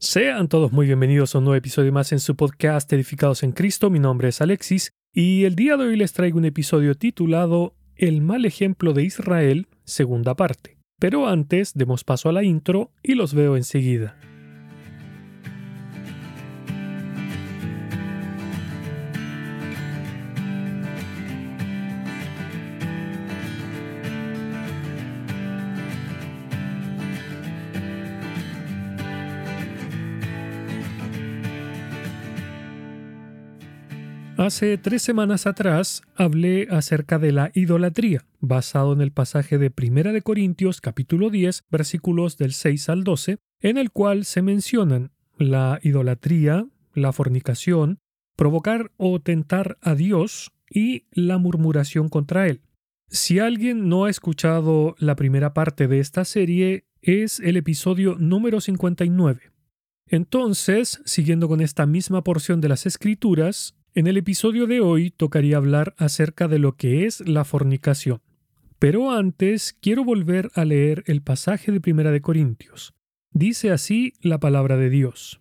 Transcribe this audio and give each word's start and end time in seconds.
Sean 0.00 0.46
todos 0.46 0.70
muy 0.70 0.86
bienvenidos 0.86 1.34
a 1.34 1.38
un 1.38 1.44
nuevo 1.44 1.56
episodio 1.56 1.92
más 1.92 2.12
en 2.12 2.20
su 2.20 2.36
podcast 2.36 2.92
Edificados 2.92 3.42
en 3.42 3.50
Cristo. 3.50 3.90
Mi 3.90 3.98
nombre 3.98 4.28
es 4.28 4.40
Alexis 4.40 4.92
y 5.12 5.42
el 5.42 5.56
día 5.56 5.76
de 5.76 5.86
hoy 5.86 5.96
les 5.96 6.12
traigo 6.12 6.38
un 6.38 6.44
episodio 6.44 6.94
titulado 6.94 7.74
El 7.96 8.20
mal 8.20 8.44
ejemplo 8.44 8.92
de 8.92 9.02
Israel, 9.02 9.66
segunda 9.82 10.36
parte. 10.36 10.78
Pero 11.00 11.26
antes 11.26 11.74
demos 11.74 12.04
paso 12.04 12.28
a 12.28 12.32
la 12.32 12.44
intro 12.44 12.92
y 13.02 13.16
los 13.16 13.34
veo 13.34 13.56
enseguida. 13.56 14.16
Hace 34.38 34.78
tres 34.78 35.02
semanas 35.02 35.48
atrás 35.48 36.02
hablé 36.14 36.68
acerca 36.70 37.18
de 37.18 37.32
la 37.32 37.50
idolatría, 37.54 38.24
basado 38.38 38.92
en 38.92 39.00
el 39.00 39.10
pasaje 39.10 39.58
de 39.58 39.72
Primera 39.72 40.12
de 40.12 40.22
Corintios 40.22 40.80
capítulo 40.80 41.28
10 41.28 41.64
versículos 41.72 42.38
del 42.38 42.52
6 42.52 42.88
al 42.88 43.02
12, 43.02 43.38
en 43.62 43.78
el 43.78 43.90
cual 43.90 44.24
se 44.24 44.40
mencionan 44.42 45.10
la 45.38 45.80
idolatría, 45.82 46.68
la 46.94 47.12
fornicación, 47.12 47.98
provocar 48.36 48.92
o 48.96 49.18
tentar 49.18 49.76
a 49.80 49.96
Dios 49.96 50.52
y 50.70 51.06
la 51.10 51.38
murmuración 51.38 52.08
contra 52.08 52.46
Él. 52.46 52.60
Si 53.08 53.40
alguien 53.40 53.88
no 53.88 54.04
ha 54.04 54.10
escuchado 54.10 54.94
la 55.00 55.16
primera 55.16 55.52
parte 55.52 55.88
de 55.88 55.98
esta 55.98 56.24
serie, 56.24 56.84
es 57.02 57.40
el 57.40 57.56
episodio 57.56 58.14
número 58.20 58.60
59. 58.60 59.50
Entonces, 60.06 61.02
siguiendo 61.04 61.48
con 61.48 61.60
esta 61.60 61.86
misma 61.86 62.22
porción 62.22 62.60
de 62.60 62.68
las 62.68 62.86
Escrituras, 62.86 63.74
en 63.98 64.06
el 64.06 64.16
episodio 64.16 64.68
de 64.68 64.80
hoy 64.80 65.10
tocaría 65.10 65.56
hablar 65.56 65.96
acerca 65.98 66.46
de 66.46 66.60
lo 66.60 66.76
que 66.76 67.04
es 67.04 67.28
la 67.28 67.44
fornicación. 67.44 68.20
Pero 68.78 69.10
antes 69.10 69.76
quiero 69.80 70.04
volver 70.04 70.52
a 70.54 70.64
leer 70.64 71.02
el 71.08 71.20
pasaje 71.20 71.72
de 71.72 71.80
Primera 71.80 72.12
de 72.12 72.20
Corintios. 72.20 72.94
Dice 73.32 73.72
así 73.72 74.12
la 74.20 74.38
palabra 74.38 74.76
de 74.76 74.88
Dios. 74.88 75.40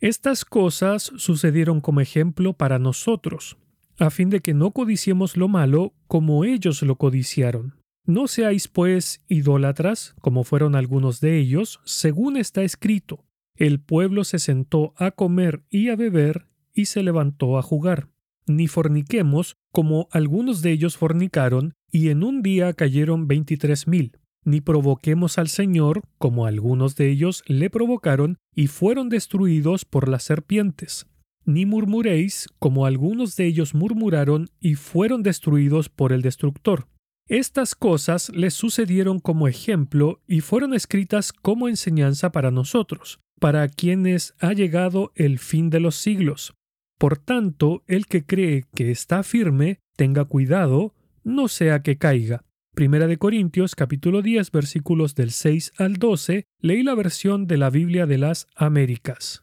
Estas 0.00 0.44
cosas 0.44 1.12
sucedieron 1.16 1.80
como 1.80 2.02
ejemplo 2.02 2.52
para 2.52 2.78
nosotros, 2.78 3.56
a 3.98 4.10
fin 4.10 4.28
de 4.28 4.40
que 4.40 4.52
no 4.52 4.72
codiciemos 4.72 5.38
lo 5.38 5.48
malo 5.48 5.94
como 6.06 6.44
ellos 6.44 6.82
lo 6.82 6.96
codiciaron. 6.96 7.80
No 8.04 8.28
seáis 8.28 8.68
pues 8.68 9.24
idólatras, 9.28 10.14
como 10.20 10.44
fueron 10.44 10.74
algunos 10.74 11.20
de 11.22 11.38
ellos, 11.38 11.80
según 11.84 12.36
está 12.36 12.64
escrito. 12.64 13.24
El 13.56 13.80
pueblo 13.80 14.24
se 14.24 14.38
sentó 14.38 14.92
a 14.98 15.10
comer 15.12 15.62
y 15.70 15.88
a 15.88 15.96
beber 15.96 16.48
y 16.74 16.86
se 16.86 17.02
levantó 17.02 17.56
a 17.58 17.62
jugar. 17.62 18.08
Ni 18.46 18.66
forniquemos, 18.66 19.56
como 19.72 20.08
algunos 20.10 20.60
de 20.60 20.72
ellos 20.72 20.96
fornicaron, 20.96 21.74
y 21.90 22.08
en 22.10 22.22
un 22.22 22.42
día 22.42 22.72
cayeron 22.74 23.26
veintitrés 23.26 23.86
mil. 23.86 24.18
Ni 24.44 24.60
provoquemos 24.60 25.38
al 25.38 25.48
Señor, 25.48 26.02
como 26.18 26.44
algunos 26.44 26.96
de 26.96 27.10
ellos 27.10 27.42
le 27.46 27.70
provocaron, 27.70 28.36
y 28.54 28.66
fueron 28.66 29.08
destruidos 29.08 29.86
por 29.86 30.08
las 30.08 30.24
serpientes. 30.24 31.06
Ni 31.46 31.64
murmuréis, 31.64 32.48
como 32.58 32.84
algunos 32.84 33.36
de 33.36 33.46
ellos 33.46 33.74
murmuraron, 33.74 34.48
y 34.60 34.74
fueron 34.74 35.22
destruidos 35.22 35.88
por 35.88 36.12
el 36.12 36.20
destructor. 36.20 36.88
Estas 37.26 37.74
cosas 37.74 38.28
les 38.34 38.52
sucedieron 38.52 39.18
como 39.18 39.48
ejemplo 39.48 40.20
y 40.26 40.42
fueron 40.42 40.74
escritas 40.74 41.32
como 41.32 41.68
enseñanza 41.68 42.32
para 42.32 42.50
nosotros, 42.50 43.18
para 43.40 43.66
quienes 43.68 44.34
ha 44.40 44.52
llegado 44.52 45.10
el 45.14 45.38
fin 45.38 45.70
de 45.70 45.80
los 45.80 45.96
siglos. 45.96 46.54
Por 46.98 47.18
tanto, 47.18 47.82
el 47.86 48.06
que 48.06 48.24
cree 48.24 48.64
que 48.74 48.90
está 48.90 49.22
firme, 49.22 49.80
tenga 49.96 50.24
cuidado, 50.24 50.94
no 51.24 51.48
sea 51.48 51.82
que 51.82 51.98
caiga. 51.98 52.44
Primera 52.74 53.06
de 53.06 53.18
Corintios 53.18 53.74
capítulo 53.74 54.22
10 54.22 54.50
versículos 54.50 55.14
del 55.14 55.30
6 55.30 55.72
al 55.78 55.94
12, 55.94 56.44
leí 56.60 56.82
la 56.82 56.94
versión 56.94 57.46
de 57.46 57.56
la 57.56 57.70
Biblia 57.70 58.06
de 58.06 58.18
las 58.18 58.46
Américas. 58.56 59.42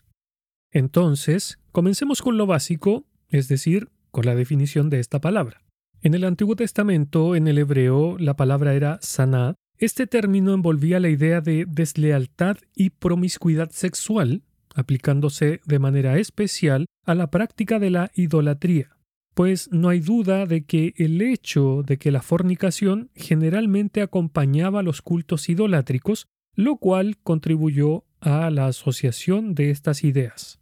Entonces, 0.71 1.59
comencemos 1.71 2.21
con 2.21 2.37
lo 2.37 2.45
básico, 2.45 3.05
es 3.29 3.47
decir, 3.47 3.89
con 4.11 4.25
la 4.25 4.35
definición 4.35 4.89
de 4.89 4.99
esta 4.99 5.19
palabra. 5.19 5.63
En 6.01 6.13
el 6.13 6.23
Antiguo 6.23 6.55
Testamento, 6.55 7.35
en 7.35 7.47
el 7.47 7.57
hebreo, 7.57 8.17
la 8.17 8.35
palabra 8.35 8.73
era 8.73 8.99
saná. 9.01 9.55
Este 9.77 10.07
término 10.07 10.53
envolvía 10.53 10.99
la 10.99 11.09
idea 11.09 11.41
de 11.41 11.65
deslealtad 11.67 12.57
y 12.75 12.91
promiscuidad 12.91 13.71
sexual, 13.71 14.43
aplicándose 14.75 15.61
de 15.65 15.79
manera 15.79 16.17
especial 16.17 16.85
a 17.05 17.15
la 17.15 17.29
práctica 17.31 17.79
de 17.79 17.89
la 17.89 18.11
idolatría, 18.15 18.97
pues 19.33 19.69
no 19.71 19.89
hay 19.89 19.99
duda 19.99 20.45
de 20.45 20.65
que 20.65 20.93
el 20.97 21.21
hecho 21.21 21.83
de 21.85 21.97
que 21.97 22.11
la 22.11 22.21
fornicación 22.21 23.09
generalmente 23.15 24.01
acompañaba 24.01 24.83
los 24.83 25.01
cultos 25.01 25.49
idolátricos, 25.49 26.27
lo 26.55 26.77
cual 26.77 27.17
contribuyó 27.17 28.05
a 28.19 28.49
la 28.49 28.67
asociación 28.67 29.55
de 29.55 29.71
estas 29.71 30.03
ideas. 30.03 30.59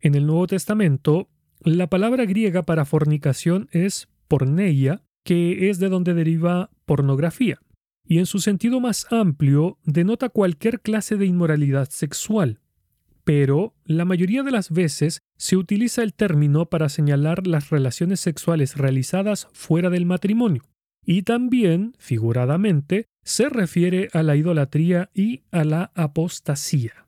En 0.00 0.14
el 0.14 0.26
Nuevo 0.26 0.46
Testamento, 0.46 1.28
la 1.60 1.88
palabra 1.88 2.24
griega 2.24 2.62
para 2.62 2.84
fornicación 2.84 3.68
es 3.70 4.08
porneia, 4.28 5.02
que 5.24 5.70
es 5.70 5.78
de 5.78 5.88
donde 5.88 6.14
deriva 6.14 6.70
pornografía, 6.86 7.60
y 8.04 8.18
en 8.18 8.26
su 8.26 8.40
sentido 8.40 8.80
más 8.80 9.06
amplio 9.12 9.78
denota 9.84 10.28
cualquier 10.28 10.80
clase 10.80 11.16
de 11.16 11.26
inmoralidad 11.26 11.88
sexual, 11.90 12.61
pero 13.24 13.74
la 13.84 14.04
mayoría 14.04 14.42
de 14.42 14.50
las 14.50 14.70
veces 14.70 15.20
se 15.36 15.56
utiliza 15.56 16.02
el 16.02 16.14
término 16.14 16.66
para 16.66 16.88
señalar 16.88 17.46
las 17.46 17.70
relaciones 17.70 18.20
sexuales 18.20 18.76
realizadas 18.76 19.48
fuera 19.52 19.90
del 19.90 20.06
matrimonio, 20.06 20.62
y 21.04 21.22
también, 21.22 21.94
figuradamente, 21.98 23.06
se 23.24 23.48
refiere 23.48 24.08
a 24.12 24.22
la 24.22 24.36
idolatría 24.36 25.10
y 25.14 25.42
a 25.50 25.64
la 25.64 25.92
apostasía. 25.94 27.06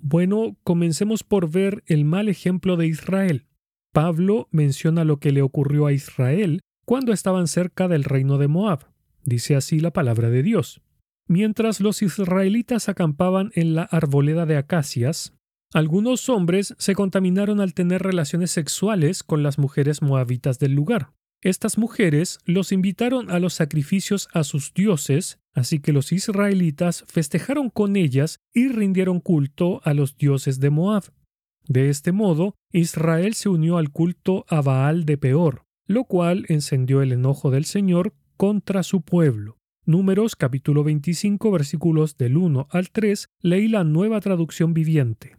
Bueno, 0.00 0.56
comencemos 0.64 1.22
por 1.22 1.50
ver 1.50 1.82
el 1.86 2.04
mal 2.04 2.28
ejemplo 2.28 2.76
de 2.76 2.86
Israel. 2.86 3.46
Pablo 3.92 4.48
menciona 4.50 5.04
lo 5.04 5.18
que 5.18 5.32
le 5.32 5.42
ocurrió 5.42 5.86
a 5.86 5.92
Israel 5.92 6.60
cuando 6.84 7.12
estaban 7.12 7.46
cerca 7.46 7.88
del 7.88 8.04
reino 8.04 8.38
de 8.38 8.48
Moab. 8.48 8.88
Dice 9.24 9.56
así 9.56 9.80
la 9.80 9.92
palabra 9.92 10.28
de 10.30 10.42
Dios. 10.42 10.82
Mientras 11.26 11.80
los 11.80 12.02
israelitas 12.02 12.88
acampaban 12.88 13.50
en 13.54 13.74
la 13.74 13.84
arboleda 13.84 14.44
de 14.44 14.58
acacias, 14.58 15.32
algunos 15.74 16.28
hombres 16.28 16.76
se 16.78 16.94
contaminaron 16.94 17.60
al 17.60 17.74
tener 17.74 18.00
relaciones 18.00 18.52
sexuales 18.52 19.24
con 19.24 19.42
las 19.42 19.58
mujeres 19.58 20.02
moabitas 20.02 20.60
del 20.60 20.72
lugar. 20.72 21.10
Estas 21.42 21.78
mujeres 21.78 22.38
los 22.44 22.70
invitaron 22.70 23.28
a 23.28 23.40
los 23.40 23.54
sacrificios 23.54 24.28
a 24.32 24.44
sus 24.44 24.72
dioses, 24.72 25.40
así 25.52 25.80
que 25.80 25.92
los 25.92 26.12
israelitas 26.12 27.04
festejaron 27.08 27.70
con 27.70 27.96
ellas 27.96 28.38
y 28.54 28.68
rindieron 28.68 29.18
culto 29.18 29.80
a 29.82 29.94
los 29.94 30.16
dioses 30.16 30.60
de 30.60 30.70
Moab. 30.70 31.12
De 31.66 31.90
este 31.90 32.12
modo, 32.12 32.54
Israel 32.70 33.34
se 33.34 33.48
unió 33.48 33.76
al 33.76 33.90
culto 33.90 34.46
a 34.48 34.62
Baal 34.62 35.04
de 35.04 35.18
Peor, 35.18 35.64
lo 35.88 36.04
cual 36.04 36.46
encendió 36.48 37.02
el 37.02 37.10
enojo 37.10 37.50
del 37.50 37.64
Señor 37.64 38.14
contra 38.36 38.84
su 38.84 39.02
pueblo. 39.02 39.58
Números 39.86 40.36
capítulo 40.36 40.84
25 40.84 41.50
versículos 41.50 42.16
del 42.16 42.36
1 42.36 42.68
al 42.70 42.90
3 42.90 43.28
leí 43.40 43.66
la 43.66 43.82
nueva 43.82 44.20
traducción 44.20 44.72
viviente. 44.72 45.36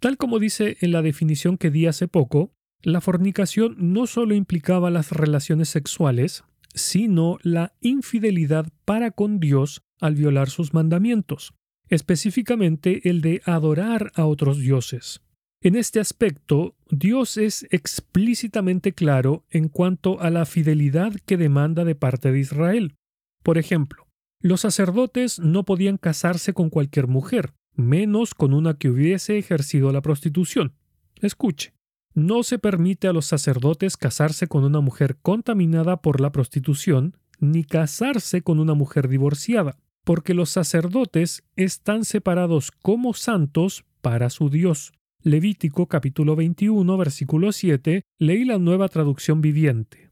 Tal 0.00 0.16
como 0.16 0.38
dice 0.38 0.76
en 0.80 0.92
la 0.92 1.02
definición 1.02 1.58
que 1.58 1.70
di 1.70 1.86
hace 1.86 2.06
poco, 2.06 2.52
la 2.82 3.00
fornicación 3.00 3.74
no 3.78 4.06
solo 4.06 4.34
implicaba 4.34 4.90
las 4.90 5.10
relaciones 5.10 5.68
sexuales, 5.68 6.44
sino 6.74 7.38
la 7.42 7.74
infidelidad 7.80 8.68
para 8.84 9.10
con 9.10 9.40
Dios 9.40 9.82
al 10.00 10.14
violar 10.14 10.48
sus 10.48 10.74
mandamientos, 10.74 11.54
específicamente 11.88 13.08
el 13.08 13.20
de 13.20 13.42
adorar 13.44 14.12
a 14.14 14.26
otros 14.26 14.58
dioses. 14.58 15.20
En 15.60 15.74
este 15.74 15.98
aspecto, 15.98 16.76
Dios 16.88 17.36
es 17.36 17.66
explícitamente 17.72 18.92
claro 18.92 19.44
en 19.50 19.68
cuanto 19.68 20.20
a 20.20 20.30
la 20.30 20.46
fidelidad 20.46 21.14
que 21.26 21.36
demanda 21.36 21.84
de 21.84 21.96
parte 21.96 22.30
de 22.30 22.38
Israel. 22.38 22.94
Por 23.42 23.58
ejemplo, 23.58 24.06
los 24.40 24.60
sacerdotes 24.60 25.40
no 25.40 25.64
podían 25.64 25.96
casarse 25.96 26.52
con 26.52 26.70
cualquier 26.70 27.08
mujer, 27.08 27.54
menos 27.78 28.34
con 28.34 28.52
una 28.52 28.74
que 28.74 28.90
hubiese 28.90 29.38
ejercido 29.38 29.92
la 29.92 30.02
prostitución. 30.02 30.74
Escuche, 31.22 31.72
no 32.12 32.42
se 32.42 32.58
permite 32.58 33.06
a 33.06 33.12
los 33.12 33.26
sacerdotes 33.26 33.96
casarse 33.96 34.48
con 34.48 34.64
una 34.64 34.80
mujer 34.80 35.16
contaminada 35.22 36.02
por 36.02 36.20
la 36.20 36.32
prostitución, 36.32 37.16
ni 37.38 37.62
casarse 37.62 38.42
con 38.42 38.58
una 38.58 38.74
mujer 38.74 39.08
divorciada, 39.08 39.78
porque 40.04 40.34
los 40.34 40.50
sacerdotes 40.50 41.44
están 41.54 42.04
separados 42.04 42.72
como 42.72 43.14
santos 43.14 43.84
para 44.00 44.28
su 44.28 44.50
Dios. 44.50 44.92
Levítico 45.22 45.86
capítulo 45.86 46.34
21 46.34 46.96
versículo 46.96 47.52
7, 47.52 48.02
leí 48.18 48.44
la 48.44 48.58
nueva 48.58 48.88
traducción 48.88 49.40
viviente. 49.40 50.10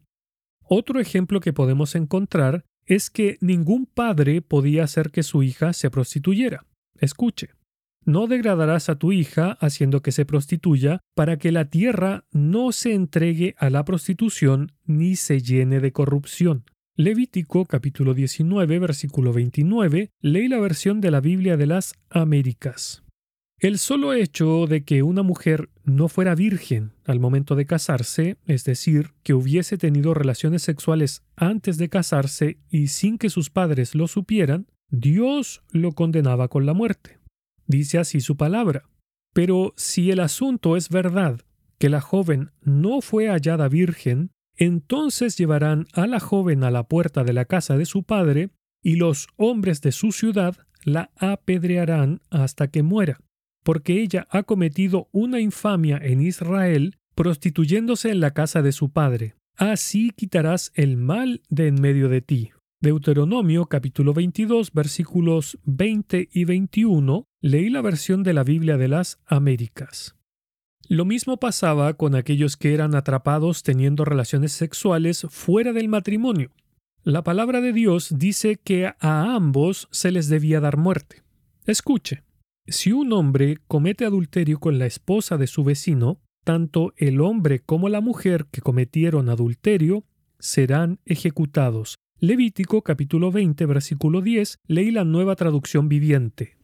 Otro 0.69 1.01
ejemplo 1.01 1.41
que 1.41 1.53
podemos 1.53 1.97
encontrar 1.97 2.65
es 2.85 3.11
que 3.11 3.39
ningún 3.41 3.87
padre 3.87 4.41
podía 4.43 4.85
hacer 4.85 5.11
que 5.11 5.25
su 5.25 5.43
hija 5.43 5.73
se 5.73 5.91
prostituyera. 5.91 6.65
Escuche, 7.01 7.51
No 8.07 8.29
degradarás 8.29 8.89
a 8.89 9.01
tu 9.01 9.11
hija 9.11 9.59
haciendo 9.61 10.01
que 10.01 10.13
se 10.13 10.25
prostituya, 10.25 11.01
para 11.17 11.39
que 11.39 11.51
la 11.51 11.65
tierra 11.71 12.25
no 12.31 12.71
se 12.71 12.95
entregue 12.95 13.57
a 13.59 13.69
la 13.69 13.85
prostitución 13.85 14.71
ni 14.85 15.17
se 15.17 15.41
llene 15.41 15.81
de 15.81 15.91
corrupción. 15.91 16.65
Levítico 16.95 17.67
capítulo 17.67 18.15
19 18.15 18.79
versículo 18.79 19.33
29, 19.33 20.11
leí 20.21 20.47
la 20.47 20.61
versión 20.61 21.01
de 21.01 21.11
la 21.11 21.21
Biblia 21.21 21.57
de 21.57 21.67
las 21.67 21.95
Américas. 22.09 23.03
El 23.59 23.77
solo 23.77 24.13
hecho 24.13 24.67
de 24.69 24.85
que 24.85 25.03
una 25.03 25.25
mujer 25.25 25.71
no 25.83 26.07
fuera 26.07 26.37
virgen 26.37 26.93
al 27.07 27.19
momento 27.19 27.57
de 27.57 27.67
casarse, 27.67 28.37
es 28.47 28.63
decir, 28.63 29.15
que 29.25 29.35
hubiese 29.35 29.79
tenido 29.79 30.15
relaciones 30.15 30.63
sexuales 30.63 31.25
antes 31.35 31.77
de 31.77 31.89
casarse 31.89 32.59
y 32.71 32.87
sin 32.87 33.19
que 33.19 33.31
sus 33.31 33.51
padres 33.51 33.97
lo 33.97 34.07
supieran, 34.07 34.69
Dios 34.91 35.65
lo 35.73 35.93
condenaba 35.93 36.47
con 36.47 36.67
la 36.67 36.73
muerte. 36.73 37.16
Dice 37.67 37.99
así 37.99 38.21
su 38.21 38.37
palabra. 38.37 38.89
Pero 39.33 39.75
si 39.77 40.11
el 40.11 40.21
asunto 40.21 40.77
es 40.77 40.89
verdad, 40.89 41.41
que 41.79 41.89
la 41.89 42.01
joven 42.01 42.53
no 42.63 43.01
fue 43.01 43.29
hallada 43.29 43.69
virgen, 43.69 44.31
entonces 44.57 45.37
llevarán 45.37 45.87
a 45.93 46.07
la 46.07 46.21
joven 46.21 46.65
a 46.65 46.71
la 46.71 46.85
puerta 46.85 47.23
de 47.25 47.33
la 47.33 47.45
casa 47.45 47.77
de 47.77 47.85
su 47.85 48.03
padre, 48.03 48.51
y 48.83 48.97
los 48.97 49.29
hombres 49.37 49.81
de 49.83 49.93
su 49.93 50.13
ciudad 50.13 50.57
la 50.85 51.11
apedrearán 51.17 52.21
hasta 52.31 52.69
que 52.69 52.83
muera, 52.83 53.19
porque 53.65 54.01
ella 54.01 54.27
ha 54.31 54.45
cometido 54.45 55.09
una 55.13 55.41
infamia 55.41 55.99
en 55.99 56.21
Israel, 56.21 56.97
prostituyéndose 57.15 58.11
en 58.11 58.21
la 58.21 58.33
casa 58.33 58.63
de 58.63 58.73
su 58.73 58.91
padre. 58.91 59.35
Así 59.57 60.11
quitarás 60.11 60.71
el 60.75 60.97
mal 60.97 61.43
de 61.49 61.69
en 61.69 61.81
medio 61.81 62.09
de 62.09 62.21
ti. 62.21 62.51
Deuteronomio 62.81 63.67
capítulo 63.67 64.13
22 64.13 64.73
versículos 64.73 65.59
20 65.65 66.29
y 66.31 66.45
21, 66.45 67.27
leí 67.47 67.71
la 67.71 67.81
versión 67.81 68.25
de 68.25 68.33
la 68.33 68.43
Biblia 68.43 68.77
de 68.77 68.89
las 68.89 69.21
Américas. 69.25 70.17
Lo 70.89 71.05
mismo 71.05 71.37
pasaba 71.37 71.95
con 71.95 72.17
aquellos 72.17 72.57
que 72.57 72.75
eran 72.75 72.97
atrapados 72.97 73.63
teniendo 73.63 74.05
relaciones 74.05 74.51
sexuales 74.51 75.27
fuera 75.31 75.73
del 75.73 75.89
matrimonio. 75.89 76.51
La 77.05 77.23
palabra 77.23 77.61
de 77.61 77.73
Dios 77.73 78.13
dice 78.19 78.57
que 78.57 78.87
a 78.99 79.35
ambos 79.37 79.87
se 79.93 80.11
les 80.11 80.29
debía 80.29 80.59
dar 80.59 80.77
muerte. 80.77 81.23
Escuche, 81.67 82.25
si 82.67 82.91
un 82.91 83.13
hombre 83.13 83.59
comete 83.69 84.05
adulterio 84.05 84.59
con 84.59 84.81
la 84.81 84.87
esposa 84.87 85.37
de 85.37 85.47
su 85.47 85.63
vecino, 85.63 86.19
tanto 86.43 86.95
el 86.97 87.21
hombre 87.21 87.61
como 87.61 87.89
la 87.89 88.01
mujer 88.01 88.47
que 88.51 88.61
cometieron 88.61 89.29
adulterio 89.29 90.05
serán 90.41 90.99
ejecutados. 91.05 91.95
Levítico 92.19 92.83
capítulo 92.83 93.31
20 93.31 93.67
versículo 93.67 94.21
10 94.21 94.59
leí 94.67 94.91
la 94.91 95.05
nueva 95.05 95.37
traducción 95.37 95.89
viviente. 95.89 96.56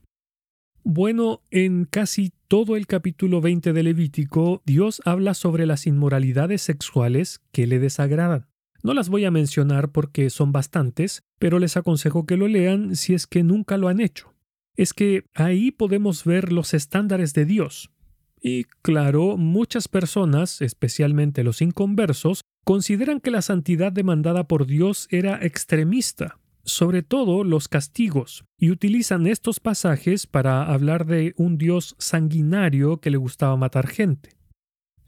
Bueno, 0.84 1.42
en 1.52 1.84
casi 1.84 2.32
todo 2.48 2.74
el 2.74 2.88
capítulo 2.88 3.40
20 3.40 3.72
de 3.72 3.82
Levítico, 3.84 4.62
Dios 4.66 5.00
habla 5.04 5.34
sobre 5.34 5.64
las 5.64 5.86
inmoralidades 5.86 6.62
sexuales 6.62 7.40
que 7.52 7.68
le 7.68 7.78
desagradan. 7.78 8.48
No 8.82 8.92
las 8.92 9.08
voy 9.08 9.24
a 9.24 9.30
mencionar 9.30 9.92
porque 9.92 10.28
son 10.28 10.50
bastantes, 10.50 11.22
pero 11.38 11.60
les 11.60 11.76
aconsejo 11.76 12.26
que 12.26 12.36
lo 12.36 12.48
lean 12.48 12.96
si 12.96 13.14
es 13.14 13.28
que 13.28 13.44
nunca 13.44 13.76
lo 13.76 13.86
han 13.86 14.00
hecho. 14.00 14.34
Es 14.74 14.92
que 14.92 15.24
ahí 15.34 15.70
podemos 15.70 16.24
ver 16.24 16.52
los 16.52 16.74
estándares 16.74 17.32
de 17.32 17.44
Dios. 17.44 17.92
Y 18.40 18.64
claro, 18.82 19.36
muchas 19.36 19.86
personas, 19.86 20.62
especialmente 20.62 21.44
los 21.44 21.62
inconversos, 21.62 22.40
consideran 22.64 23.20
que 23.20 23.30
la 23.30 23.42
santidad 23.42 23.92
demandada 23.92 24.48
por 24.48 24.66
Dios 24.66 25.06
era 25.10 25.38
extremista, 25.44 26.40
sobre 26.64 27.02
todo 27.02 27.44
los 27.44 27.68
castigos, 27.68 28.44
y 28.58 28.70
utilizan 28.70 29.26
estos 29.26 29.60
pasajes 29.60 30.26
para 30.26 30.64
hablar 30.64 31.06
de 31.06 31.34
un 31.36 31.58
Dios 31.58 31.96
sanguinario 31.98 32.98
que 32.98 33.10
le 33.10 33.16
gustaba 33.16 33.56
matar 33.56 33.86
gente. 33.86 34.30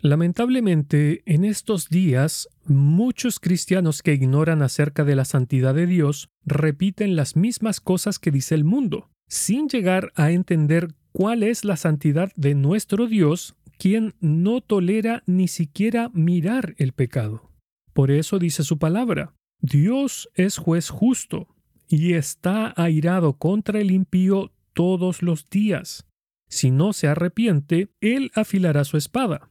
Lamentablemente, 0.00 1.22
en 1.24 1.46
estos 1.46 1.88
días, 1.88 2.48
muchos 2.66 3.40
cristianos 3.40 4.02
que 4.02 4.12
ignoran 4.12 4.60
acerca 4.60 5.02
de 5.02 5.16
la 5.16 5.24
santidad 5.24 5.74
de 5.74 5.86
Dios 5.86 6.28
repiten 6.44 7.16
las 7.16 7.36
mismas 7.36 7.80
cosas 7.80 8.18
que 8.18 8.30
dice 8.30 8.54
el 8.54 8.64
mundo, 8.64 9.08
sin 9.28 9.68
llegar 9.68 10.12
a 10.14 10.30
entender 10.30 10.88
cuál 11.12 11.42
es 11.42 11.64
la 11.64 11.78
santidad 11.78 12.30
de 12.36 12.54
nuestro 12.54 13.06
Dios, 13.06 13.54
quien 13.78 14.14
no 14.20 14.60
tolera 14.60 15.22
ni 15.26 15.48
siquiera 15.48 16.10
mirar 16.12 16.74
el 16.76 16.92
pecado. 16.92 17.50
Por 17.94 18.10
eso 18.10 18.38
dice 18.38 18.62
su 18.62 18.78
palabra, 18.78 19.32
Dios 19.66 20.28
es 20.34 20.58
juez 20.58 20.90
justo 20.90 21.48
y 21.88 22.12
está 22.12 22.74
airado 22.76 23.38
contra 23.38 23.80
el 23.80 23.92
impío 23.92 24.52
todos 24.74 25.22
los 25.22 25.48
días. 25.48 26.06
Si 26.50 26.70
no 26.70 26.92
se 26.92 27.08
arrepiente, 27.08 27.88
él 28.02 28.30
afilará 28.34 28.84
su 28.84 28.98
espada. 28.98 29.48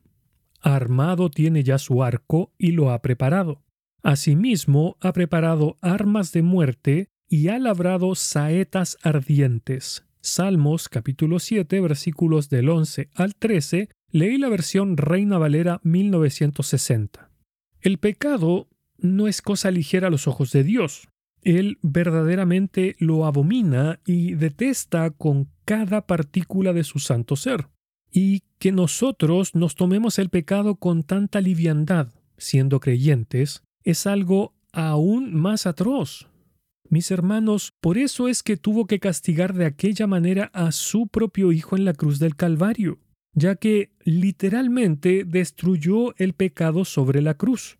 Armado 0.61 1.31
tiene 1.31 1.63
ya 1.63 1.79
su 1.79 2.03
arco 2.03 2.53
y 2.59 2.73
lo 2.73 2.91
ha 2.91 3.01
preparado. 3.01 3.63
Asimismo, 4.03 4.97
ha 5.01 5.13
preparado 5.13 5.79
armas 5.81 6.31
de 6.31 6.43
muerte 6.43 7.07
y 7.27 7.47
ha 7.47 7.57
labrado 7.57 8.13
saetas 8.13 8.99
ardientes. 9.01 10.05
Salmos 10.21 10.89
capítulo 10.89 11.39
7 11.39 11.81
versículos 11.81 12.49
del 12.49 12.69
11 12.69 13.09
al 13.15 13.33
13, 13.33 13.89
leí 14.11 14.37
la 14.37 14.49
versión 14.49 14.95
Reina 14.95 15.39
Valera 15.39 15.79
1960. 15.81 17.31
El 17.81 17.97
pecado 17.97 18.69
no 19.03 19.27
es 19.27 19.41
cosa 19.41 19.69
ligera 19.69 20.07
a 20.07 20.09
los 20.11 20.27
ojos 20.27 20.51
de 20.51 20.63
Dios. 20.63 21.07
Él 21.43 21.77
verdaderamente 21.81 22.95
lo 22.99 23.25
abomina 23.25 23.99
y 24.05 24.33
detesta 24.33 25.11
con 25.11 25.49
cada 25.65 26.07
partícula 26.07 26.73
de 26.73 26.83
su 26.83 26.99
santo 26.99 27.35
ser. 27.35 27.67
Y 28.11 28.43
que 28.59 28.71
nosotros 28.71 29.53
nos 29.53 29.75
tomemos 29.75 30.19
el 30.19 30.29
pecado 30.29 30.75
con 30.75 31.03
tanta 31.03 31.41
liviandad, 31.41 32.09
siendo 32.37 32.79
creyentes, 32.79 33.63
es 33.83 34.07
algo 34.07 34.55
aún 34.71 35.33
más 35.33 35.67
atroz. 35.67 36.29
Mis 36.89 37.11
hermanos, 37.11 37.73
por 37.81 37.97
eso 37.97 38.27
es 38.27 38.43
que 38.43 38.55
tuvo 38.55 38.85
que 38.85 38.99
castigar 38.99 39.53
de 39.53 39.65
aquella 39.65 40.07
manera 40.07 40.49
a 40.53 40.71
su 40.71 41.07
propio 41.07 41.51
Hijo 41.51 41.75
en 41.75 41.85
la 41.85 41.93
cruz 41.93 42.19
del 42.19 42.35
Calvario, 42.35 42.99
ya 43.33 43.55
que 43.55 43.91
literalmente 44.05 45.23
destruyó 45.25 46.15
el 46.17 46.33
pecado 46.33 46.85
sobre 46.85 47.21
la 47.21 47.33
cruz. 47.33 47.79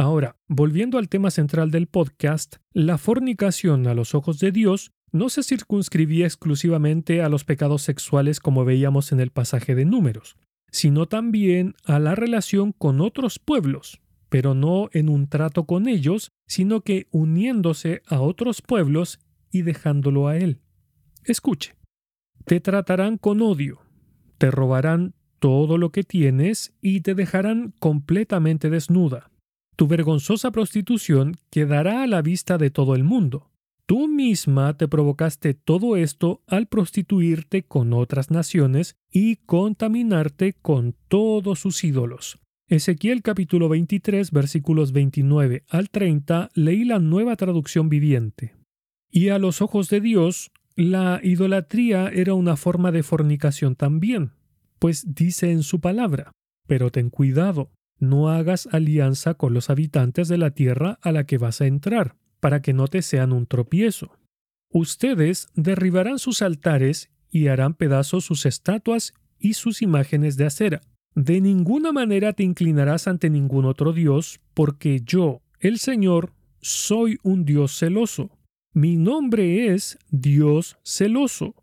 Ahora, 0.00 0.38
volviendo 0.48 0.96
al 0.96 1.10
tema 1.10 1.30
central 1.30 1.70
del 1.70 1.86
podcast, 1.86 2.56
la 2.72 2.96
fornicación 2.96 3.86
a 3.86 3.92
los 3.92 4.14
ojos 4.14 4.38
de 4.38 4.50
Dios 4.50 4.92
no 5.12 5.28
se 5.28 5.42
circunscribía 5.42 6.24
exclusivamente 6.24 7.20
a 7.20 7.28
los 7.28 7.44
pecados 7.44 7.82
sexuales 7.82 8.40
como 8.40 8.64
veíamos 8.64 9.12
en 9.12 9.20
el 9.20 9.30
pasaje 9.30 9.74
de 9.74 9.84
números, 9.84 10.38
sino 10.70 11.06
también 11.06 11.74
a 11.84 11.98
la 11.98 12.14
relación 12.14 12.72
con 12.72 13.02
otros 13.02 13.38
pueblos, 13.38 14.00
pero 14.30 14.54
no 14.54 14.88
en 14.94 15.10
un 15.10 15.28
trato 15.28 15.64
con 15.64 15.86
ellos, 15.86 16.32
sino 16.46 16.80
que 16.80 17.06
uniéndose 17.10 18.00
a 18.06 18.22
otros 18.22 18.62
pueblos 18.62 19.20
y 19.52 19.60
dejándolo 19.60 20.28
a 20.28 20.38
él. 20.38 20.62
Escuche, 21.24 21.74
te 22.46 22.58
tratarán 22.60 23.18
con 23.18 23.42
odio, 23.42 23.82
te 24.38 24.50
robarán 24.50 25.12
todo 25.40 25.76
lo 25.76 25.92
que 25.92 26.04
tienes 26.04 26.72
y 26.80 27.02
te 27.02 27.14
dejarán 27.14 27.74
completamente 27.78 28.70
desnuda 28.70 29.30
tu 29.76 29.86
vergonzosa 29.86 30.50
prostitución 30.50 31.36
quedará 31.50 32.02
a 32.02 32.06
la 32.06 32.22
vista 32.22 32.58
de 32.58 32.70
todo 32.70 32.94
el 32.94 33.04
mundo. 33.04 33.50
Tú 33.86 34.06
misma 34.06 34.76
te 34.76 34.86
provocaste 34.86 35.54
todo 35.54 35.96
esto 35.96 36.42
al 36.46 36.66
prostituirte 36.68 37.64
con 37.64 37.92
otras 37.92 38.30
naciones 38.30 38.96
y 39.10 39.36
contaminarte 39.36 40.52
con 40.52 40.94
todos 41.08 41.58
sus 41.58 41.82
ídolos. 41.82 42.38
Ezequiel 42.68 43.22
capítulo 43.22 43.68
23 43.68 44.30
versículos 44.30 44.92
29 44.92 45.64
al 45.68 45.90
30 45.90 46.50
leí 46.54 46.84
la 46.84 47.00
nueva 47.00 47.34
traducción 47.34 47.88
viviente. 47.88 48.54
Y 49.10 49.30
a 49.30 49.40
los 49.40 49.60
ojos 49.60 49.88
de 49.88 50.00
Dios, 50.00 50.52
la 50.76 51.18
idolatría 51.20 52.10
era 52.10 52.34
una 52.34 52.56
forma 52.56 52.92
de 52.92 53.02
fornicación 53.02 53.74
también, 53.74 54.34
pues 54.78 55.16
dice 55.16 55.50
en 55.50 55.64
su 55.64 55.80
palabra, 55.80 56.30
pero 56.68 56.92
ten 56.92 57.10
cuidado, 57.10 57.72
no 58.00 58.30
hagas 58.30 58.66
alianza 58.72 59.34
con 59.34 59.54
los 59.54 59.70
habitantes 59.70 60.26
de 60.28 60.38
la 60.38 60.50
tierra 60.50 60.98
a 61.02 61.12
la 61.12 61.24
que 61.24 61.38
vas 61.38 61.60
a 61.60 61.66
entrar, 61.66 62.16
para 62.40 62.62
que 62.62 62.72
no 62.72 62.88
te 62.88 63.02
sean 63.02 63.32
un 63.32 63.46
tropiezo. 63.46 64.16
Ustedes 64.72 65.48
derribarán 65.54 66.18
sus 66.18 66.42
altares 66.42 67.10
y 67.30 67.48
harán 67.48 67.74
pedazos 67.74 68.24
sus 68.24 68.46
estatuas 68.46 69.14
y 69.38 69.54
sus 69.54 69.82
imágenes 69.82 70.36
de 70.36 70.46
acera. 70.46 70.80
De 71.14 71.40
ninguna 71.40 71.92
manera 71.92 72.32
te 72.32 72.42
inclinarás 72.42 73.06
ante 73.06 73.30
ningún 73.30 73.66
otro 73.66 73.92
Dios, 73.92 74.40
porque 74.54 75.00
yo, 75.04 75.42
el 75.58 75.78
Señor, 75.78 76.32
soy 76.60 77.18
un 77.22 77.44
Dios 77.44 77.76
celoso. 77.78 78.30
Mi 78.72 78.96
nombre 78.96 79.74
es 79.74 79.98
Dios 80.10 80.78
celoso. 80.84 81.54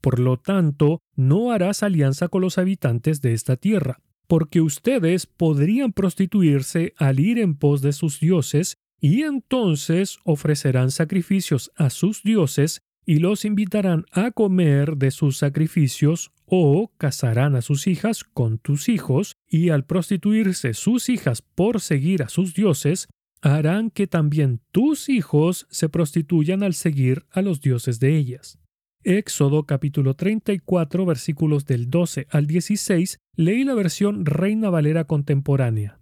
Por 0.00 0.18
lo 0.18 0.38
tanto, 0.38 1.00
no 1.14 1.52
harás 1.52 1.82
alianza 1.82 2.28
con 2.28 2.40
los 2.42 2.58
habitantes 2.58 3.20
de 3.20 3.34
esta 3.34 3.56
tierra 3.56 4.00
porque 4.26 4.60
ustedes 4.60 5.26
podrían 5.26 5.92
prostituirse 5.92 6.94
al 6.96 7.20
ir 7.20 7.38
en 7.38 7.54
pos 7.54 7.82
de 7.82 7.92
sus 7.92 8.20
dioses 8.20 8.76
y 9.00 9.22
entonces 9.22 10.18
ofrecerán 10.24 10.90
sacrificios 10.90 11.70
a 11.76 11.90
sus 11.90 12.22
dioses 12.22 12.80
y 13.06 13.18
los 13.18 13.44
invitarán 13.44 14.06
a 14.12 14.30
comer 14.30 14.96
de 14.96 15.10
sus 15.10 15.36
sacrificios 15.36 16.32
o 16.46 16.90
casarán 16.96 17.56
a 17.56 17.62
sus 17.62 17.86
hijas 17.86 18.24
con 18.24 18.58
tus 18.58 18.88
hijos 18.88 19.36
y 19.48 19.70
al 19.70 19.84
prostituirse 19.84 20.74
sus 20.74 21.08
hijas 21.08 21.42
por 21.42 21.80
seguir 21.80 22.22
a 22.22 22.28
sus 22.28 22.54
dioses, 22.54 23.08
harán 23.42 23.90
que 23.90 24.06
también 24.06 24.60
tus 24.72 25.08
hijos 25.08 25.66
se 25.70 25.88
prostituyan 25.88 26.62
al 26.62 26.72
seguir 26.72 27.26
a 27.30 27.42
los 27.42 27.60
dioses 27.60 28.00
de 28.00 28.16
ellas. 28.16 28.58
Éxodo 29.04 29.64
capítulo 29.64 30.14
34 30.14 31.04
versículos 31.04 31.66
del 31.66 31.90
12 31.90 32.26
al 32.30 32.46
16 32.46 33.18
leí 33.36 33.62
la 33.64 33.74
versión 33.74 34.24
Reina 34.24 34.70
Valera 34.70 35.04
contemporánea. 35.04 36.00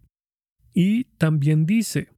Y 0.73 1.05
también 1.19 1.67
dice, 1.67 2.11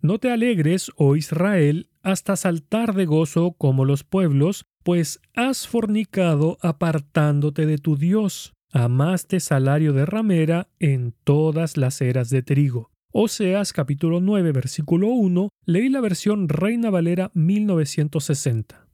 No 0.00 0.18
te 0.18 0.30
alegres, 0.30 0.92
oh 0.96 1.14
Israel, 1.14 1.90
hasta 2.02 2.36
saltar 2.36 2.94
de 2.94 3.04
gozo 3.04 3.52
como 3.52 3.84
los 3.84 4.02
pueblos, 4.02 4.64
pues 4.82 5.20
has 5.34 5.68
fornicado 5.68 6.56
apartándote 6.62 7.66
de 7.66 7.76
tu 7.76 7.98
Dios, 7.98 8.54
amaste 8.72 9.40
salario 9.40 9.92
de 9.92 10.06
ramera 10.06 10.68
en 10.78 11.14
todas 11.22 11.76
las 11.76 12.00
eras 12.00 12.30
de 12.30 12.42
trigo. 12.42 12.90
Oseas 13.12 13.74
capítulo 13.74 14.20
9 14.20 14.52
versículo 14.52 15.08
1, 15.08 15.50
leí 15.66 15.90
la 15.90 16.00
versión 16.00 16.48
Reina 16.48 16.88
Valera 16.88 17.30
1960. 17.34 18.89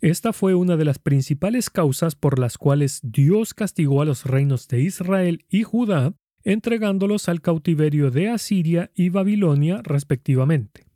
Esta 0.00 0.32
fue 0.32 0.54
una 0.54 0.76
de 0.76 0.84
las 0.84 0.98
principales 0.98 1.70
causas 1.70 2.14
por 2.14 2.38
las 2.38 2.58
cuales 2.58 3.00
Dios 3.02 3.54
castigó 3.54 4.02
a 4.02 4.04
los 4.04 4.24
reinos 4.24 4.68
de 4.68 4.82
Israel 4.82 5.44
y 5.48 5.62
Judá, 5.62 6.14
entregándolos 6.44 7.28
al 7.28 7.40
cautiverio 7.40 8.10
de 8.10 8.28
Asiria 8.28 8.90
y 8.94 9.08
Babilonia 9.08 9.80
respectivamente. 9.82 10.86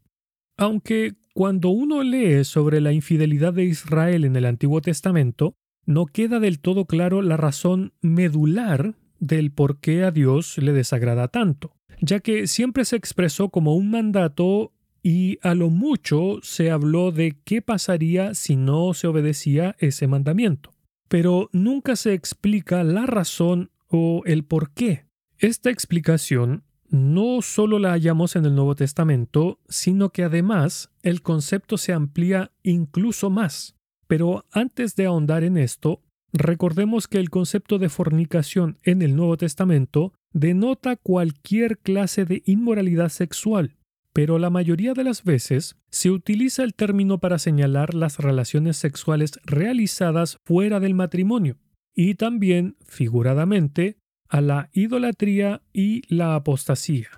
Aunque 0.58 1.14
cuando 1.32 1.70
uno 1.70 2.02
lee 2.02 2.44
sobre 2.44 2.80
la 2.80 2.92
infidelidad 2.92 3.54
de 3.54 3.64
Israel 3.64 4.24
en 4.24 4.36
el 4.36 4.44
Antiguo 4.44 4.82
Testamento, 4.82 5.54
no 5.86 6.06
queda 6.06 6.38
del 6.38 6.60
todo 6.60 6.84
claro 6.84 7.22
la 7.22 7.36
razón 7.38 7.94
medular 8.02 8.94
del 9.18 9.50
por 9.50 9.80
qué 9.80 10.04
a 10.04 10.10
Dios 10.10 10.58
le 10.58 10.72
desagrada 10.72 11.28
tanto, 11.28 11.74
ya 12.00 12.20
que 12.20 12.46
siempre 12.46 12.84
se 12.84 12.96
expresó 12.96 13.48
como 13.48 13.74
un 13.74 13.90
mandato 13.90 14.72
y 15.02 15.38
a 15.42 15.54
lo 15.54 15.70
mucho 15.70 16.38
se 16.42 16.70
habló 16.70 17.12
de 17.12 17.36
qué 17.44 17.62
pasaría 17.62 18.34
si 18.34 18.56
no 18.56 18.94
se 18.94 19.06
obedecía 19.06 19.76
ese 19.78 20.06
mandamiento. 20.06 20.72
Pero 21.08 21.48
nunca 21.52 21.96
se 21.96 22.12
explica 22.12 22.84
la 22.84 23.06
razón 23.06 23.70
o 23.88 24.22
el 24.26 24.44
por 24.44 24.72
qué. 24.72 25.06
Esta 25.38 25.70
explicación 25.70 26.64
no 26.88 27.40
solo 27.40 27.78
la 27.78 27.92
hallamos 27.92 28.36
en 28.36 28.44
el 28.44 28.54
Nuevo 28.54 28.74
Testamento, 28.74 29.60
sino 29.68 30.10
que 30.10 30.24
además 30.24 30.90
el 31.02 31.22
concepto 31.22 31.78
se 31.78 31.92
amplía 31.92 32.52
incluso 32.62 33.30
más. 33.30 33.76
Pero 34.06 34.44
antes 34.50 34.96
de 34.96 35.06
ahondar 35.06 35.44
en 35.44 35.56
esto, 35.56 36.02
recordemos 36.32 37.06
que 37.06 37.18
el 37.18 37.30
concepto 37.30 37.78
de 37.78 37.88
fornicación 37.88 38.78
en 38.82 39.02
el 39.02 39.14
Nuevo 39.14 39.36
Testamento 39.36 40.12
denota 40.32 40.96
cualquier 40.96 41.78
clase 41.78 42.24
de 42.24 42.42
inmoralidad 42.44 43.08
sexual, 43.08 43.76
pero 44.12 44.38
la 44.38 44.50
mayoría 44.50 44.92
de 44.92 45.04
las 45.04 45.24
veces 45.24 45.76
se 45.90 46.10
utiliza 46.10 46.62
el 46.62 46.74
término 46.74 47.18
para 47.18 47.38
señalar 47.38 47.94
las 47.94 48.18
relaciones 48.18 48.76
sexuales 48.76 49.40
realizadas 49.44 50.38
fuera 50.44 50.80
del 50.80 50.94
matrimonio, 50.94 51.58
y 51.94 52.14
también, 52.14 52.76
figuradamente, 52.86 53.98
a 54.28 54.40
la 54.40 54.70
idolatría 54.72 55.62
y 55.72 56.02
la 56.14 56.34
apostasía. 56.34 57.08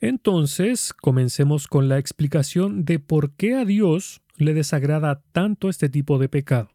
Entonces, 0.00 0.92
comencemos 0.92 1.66
con 1.66 1.88
la 1.88 1.98
explicación 1.98 2.84
de 2.84 2.98
por 2.98 3.32
qué 3.32 3.54
a 3.54 3.64
Dios 3.64 4.22
le 4.36 4.54
desagrada 4.54 5.22
tanto 5.32 5.68
este 5.68 5.88
tipo 5.88 6.18
de 6.18 6.28
pecado. 6.28 6.70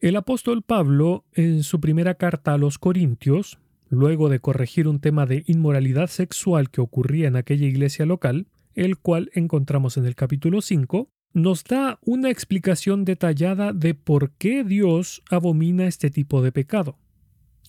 El 0.00 0.14
apóstol 0.14 0.62
Pablo, 0.62 1.24
en 1.32 1.64
su 1.64 1.80
primera 1.80 2.14
carta 2.14 2.54
a 2.54 2.58
los 2.58 2.78
Corintios, 2.78 3.58
luego 3.88 4.28
de 4.28 4.38
corregir 4.38 4.86
un 4.86 5.00
tema 5.00 5.26
de 5.26 5.42
inmoralidad 5.46 6.06
sexual 6.06 6.70
que 6.70 6.80
ocurría 6.80 7.26
en 7.26 7.34
aquella 7.34 7.66
iglesia 7.66 8.06
local, 8.06 8.46
el 8.78 8.96
cual 8.96 9.30
encontramos 9.34 9.96
en 9.96 10.06
el 10.06 10.14
capítulo 10.14 10.60
5, 10.60 11.10
nos 11.32 11.64
da 11.64 11.98
una 12.02 12.30
explicación 12.30 13.04
detallada 13.04 13.72
de 13.72 13.94
por 13.94 14.30
qué 14.32 14.62
Dios 14.62 15.22
abomina 15.28 15.86
este 15.86 16.10
tipo 16.10 16.42
de 16.42 16.52
pecado. 16.52 16.96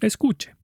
Escuche. 0.02 0.56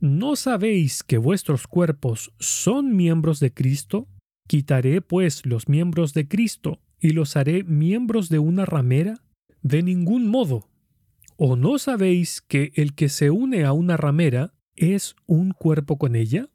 ¿No 0.00 0.36
sabéis 0.36 1.02
que 1.02 1.16
vuestros 1.16 1.66
cuerpos 1.66 2.34
son 2.38 2.94
miembros 2.94 3.40
de 3.40 3.54
Cristo? 3.54 4.06
¿Quitaré 4.46 5.00
pues 5.00 5.46
los 5.46 5.70
miembros 5.70 6.12
de 6.12 6.28
Cristo 6.28 6.82
y 7.00 7.10
los 7.10 7.36
haré 7.36 7.64
miembros 7.64 8.28
de 8.28 8.38
una 8.38 8.66
ramera? 8.66 9.22
De 9.62 9.82
ningún 9.82 10.28
modo. 10.28 10.68
¿O 11.36 11.56
no 11.56 11.78
sabéis 11.78 12.42
que 12.42 12.72
el 12.74 12.94
que 12.94 13.08
se 13.08 13.30
une 13.30 13.64
a 13.64 13.72
una 13.72 13.96
ramera 13.96 14.52
es 14.76 15.16
un 15.26 15.52
cuerpo 15.52 15.96
con 15.96 16.14
ella? 16.14 16.50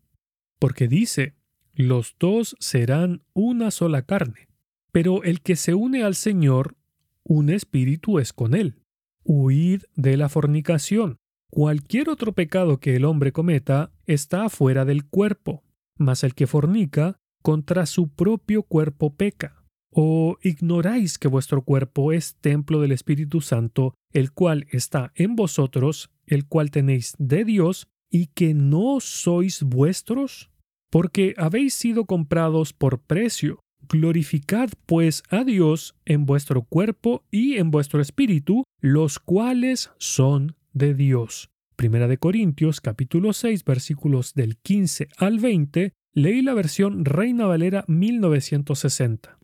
Porque 0.60 0.88
dice, 0.88 1.39
los 1.80 2.18
dos 2.20 2.58
serán 2.60 3.24
una 3.32 3.72
sola 3.72 4.02
carne. 4.02 4.50
Pero 4.92 5.24
el 5.24 5.42
que 5.42 5.56
se 5.56 5.74
une 5.74 6.04
al 6.04 6.14
Señor, 6.14 6.76
un 7.24 7.50
espíritu 7.50 8.20
es 8.20 8.34
con 8.34 8.54
él. 8.54 8.82
Huid 9.24 9.84
de 9.96 10.18
la 10.18 10.28
fornicación. 10.28 11.20
Cualquier 11.50 12.10
otro 12.10 12.34
pecado 12.34 12.82
que 12.82 12.98
el 12.98 13.06
hombre 13.06 13.32
cometa 13.32 13.94
está 14.08 14.50
fuera 14.50 14.84
del 14.84 15.06
cuerpo, 15.06 15.64
mas 15.98 16.26
el 16.26 16.36
que 16.36 16.48
fornica 16.48 17.16
contra 17.42 17.86
su 17.86 18.10
propio 18.10 18.64
cuerpo 18.64 19.16
peca. 19.16 19.64
¿O 19.90 20.38
ignoráis 20.44 21.18
que 21.18 21.30
vuestro 21.30 21.64
cuerpo 21.64 22.12
es 22.12 22.36
templo 22.42 22.82
del 22.82 22.92
Espíritu 22.92 23.40
Santo, 23.40 23.96
el 24.12 24.34
cual 24.34 24.68
está 24.70 25.14
en 25.16 25.38
vosotros, 25.38 26.12
el 26.26 26.46
cual 26.46 26.72
tenéis 26.72 27.16
de 27.20 27.46
Dios, 27.46 27.88
y 28.12 28.28
que 28.28 28.54
no 28.54 29.00
sois 29.00 29.64
vuestros? 29.64 30.52
Porque 30.90 31.36
habéis 31.38 31.74
sido 31.74 32.06
comprados 32.06 32.74
por 32.74 33.00
precio. 33.00 33.60
Glorificad 33.88 34.70
pues 34.86 35.24
a 35.30 35.44
Dios 35.44 35.96
en 36.06 36.26
vuestro 36.26 36.64
cuerpo 36.64 37.24
y 37.32 37.58
en 37.58 37.72
vuestro 37.72 38.02
espíritu, 38.02 38.64
los 38.82 39.20
cuales 39.20 39.92
son 39.98 40.56
de 40.74 40.94
Dios. 40.94 41.50
Primera 41.76 42.08
de 42.08 42.18
Corintios 42.18 42.82
capítulo 42.82 43.34
6 43.34 43.64
versículos 43.64 44.34
del 44.34 44.58
15 44.58 45.08
al 45.18 45.40
20, 45.40 45.94
leí 46.14 46.42
la 46.42 46.54
versión 46.54 47.06
Reina 47.06 47.46
Valera 47.46 47.86
1960. 47.88 49.40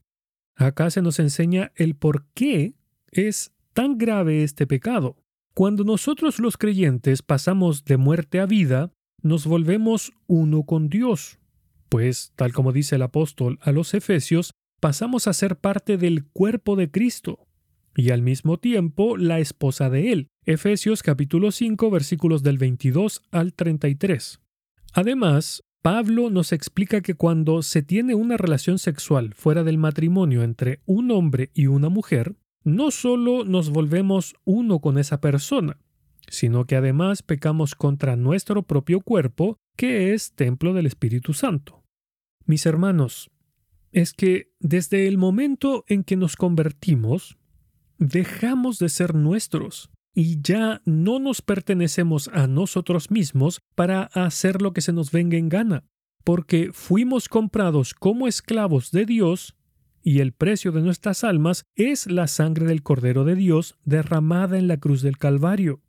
Acá 0.56 0.90
se 0.90 1.02
nos 1.02 1.20
enseña 1.20 1.72
el 1.76 1.96
por 1.96 2.26
qué 2.34 2.76
es 3.12 3.54
tan 3.74 3.98
grave 3.98 4.44
este 4.44 4.68
pecado. 4.68 5.18
Cuando 5.54 5.84
nosotros 5.84 6.40
los 6.40 6.58
creyentes 6.58 7.22
pasamos 7.22 7.86
de 7.86 7.98
muerte 7.98 8.40
a 8.40 8.46
vida, 8.46 8.92
nos 9.26 9.48
volvemos 9.48 10.14
uno 10.28 10.64
con 10.68 10.88
Dios. 10.88 11.40
Pues, 11.90 12.32
tal 12.36 12.54
como 12.54 12.72
dice 12.72 12.98
el 12.98 13.02
apóstol 13.02 13.58
a 13.64 13.72
los 13.72 13.96
Efesios, 13.96 14.52
pasamos 14.80 15.26
a 15.28 15.34
ser 15.34 15.58
parte 15.58 15.98
del 15.98 16.26
cuerpo 16.26 16.76
de 16.76 16.92
Cristo 16.92 17.48
y 17.96 18.12
al 18.12 18.22
mismo 18.22 18.60
tiempo 18.60 19.18
la 19.18 19.40
esposa 19.40 19.90
de 19.90 20.12
él. 20.12 20.28
Efesios 20.46 21.02
capítulo 21.02 21.50
5 21.50 21.90
versículos 21.90 22.44
del 22.44 22.60
22 22.60 23.24
al 23.32 23.54
33. 23.56 24.42
Además, 24.94 25.64
Pablo 25.82 26.30
nos 26.30 26.52
explica 26.52 27.02
que 27.02 27.16
cuando 27.16 27.64
se 27.64 27.82
tiene 27.82 28.14
una 28.14 28.38
relación 28.38 28.78
sexual 28.78 29.34
fuera 29.34 29.64
del 29.64 29.80
matrimonio 29.80 30.44
entre 30.44 30.82
un 30.86 31.10
hombre 31.10 31.50
y 31.56 31.66
una 31.66 31.90
mujer, 31.90 32.36
no 32.64 32.92
solo 32.92 33.44
nos 33.44 33.72
volvemos 33.72 34.36
uno 34.44 34.82
con 34.82 35.00
esa 35.00 35.20
persona, 35.20 35.80
sino 36.30 36.66
que 36.66 36.76
además 36.76 37.24
pecamos 37.24 37.76
contra 37.76 38.16
nuestro 38.16 38.64
propio 38.64 39.02
cuerpo, 39.02 39.58
que 39.76 40.14
es 40.14 40.34
templo 40.34 40.74
del 40.74 40.86
Espíritu 40.86 41.34
Santo. 41.34 41.84
Mis 42.46 42.66
hermanos, 42.66 43.32
es 43.92 44.14
que 44.14 44.52
desde 44.60 45.08
el 45.08 45.18
momento 45.18 45.86
en 45.88 46.04
que 46.04 46.18
nos 46.18 46.36
convertimos, 46.36 47.38
dejamos 47.98 48.78
de 48.78 48.90
ser 48.90 49.16
nuestros 49.16 49.90
y 50.14 50.42
ya 50.42 50.82
no 50.86 51.20
nos 51.20 51.42
pertenecemos 51.42 52.30
a 52.30 52.48
nosotros 52.48 53.12
mismos 53.12 53.62
para 53.76 54.04
hacer 54.14 54.62
lo 54.62 54.74
que 54.74 54.82
se 54.82 54.94
nos 54.94 55.12
venga 55.12 55.38
en 55.38 55.50
gana, 55.50 55.84
porque 56.24 56.72
fuimos 56.74 57.30
comprados 57.30 57.94
como 57.94 58.28
esclavos 58.28 58.92
de 58.92 59.06
Dios 59.06 59.56
y 60.02 60.20
el 60.20 60.34
precio 60.34 60.72
de 60.72 60.82
nuestras 60.82 61.24
almas 61.24 61.64
es 61.76 62.06
la 62.06 62.28
sangre 62.28 62.66
del 62.68 62.84
Cordero 62.84 63.26
de 63.26 63.36
Dios 63.36 63.76
derramada 63.86 64.58
en 64.58 64.68
la 64.68 64.78
cruz 64.78 65.02
del 65.02 65.18
Calvario. 65.18 65.82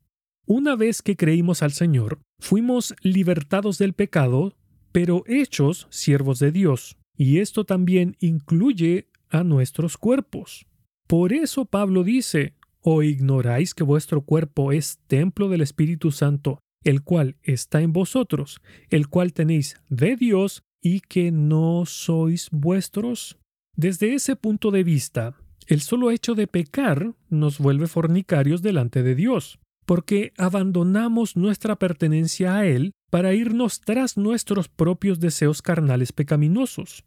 Una 0.48 0.76
vez 0.76 1.02
que 1.02 1.16
creímos 1.16 1.62
al 1.62 1.72
Señor, 1.72 2.20
fuimos 2.38 2.94
libertados 3.02 3.78
del 3.78 3.94
pecado, 3.94 4.54
pero 4.92 5.24
hechos 5.26 5.88
siervos 5.90 6.38
de 6.38 6.52
Dios, 6.52 6.96
y 7.16 7.38
esto 7.38 7.64
también 7.64 8.16
incluye 8.20 9.08
a 9.28 9.42
nuestros 9.42 9.98
cuerpos. 9.98 10.66
Por 11.08 11.32
eso 11.32 11.64
Pablo 11.64 12.04
dice, 12.04 12.54
¿o 12.80 13.02
ignoráis 13.02 13.74
que 13.74 13.82
vuestro 13.82 14.20
cuerpo 14.22 14.70
es 14.70 15.00
templo 15.08 15.48
del 15.48 15.62
Espíritu 15.62 16.12
Santo, 16.12 16.60
el 16.84 17.02
cual 17.02 17.34
está 17.42 17.80
en 17.80 17.92
vosotros, 17.92 18.60
el 18.88 19.08
cual 19.08 19.32
tenéis 19.32 19.80
de 19.88 20.14
Dios 20.14 20.62
y 20.80 21.00
que 21.00 21.32
no 21.32 21.86
sois 21.86 22.50
vuestros? 22.52 23.36
Desde 23.74 24.14
ese 24.14 24.36
punto 24.36 24.70
de 24.70 24.84
vista, 24.84 25.34
El 25.66 25.80
solo 25.80 26.12
hecho 26.12 26.36
de 26.36 26.46
pecar 26.46 27.14
nos 27.28 27.58
vuelve 27.58 27.88
fornicarios 27.88 28.62
delante 28.62 29.02
de 29.02 29.16
Dios, 29.16 29.58
porque 29.86 30.32
abandonamos 30.36 31.36
nuestra 31.36 31.76
pertenencia 31.76 32.56
a 32.56 32.66
Él 32.66 32.92
para 33.10 33.34
irnos 33.34 33.80
tras 33.80 34.16
nuestros 34.16 34.68
propios 34.68 35.20
deseos 35.20 35.62
carnales 35.62 36.12
pecaminosos. 36.12 37.04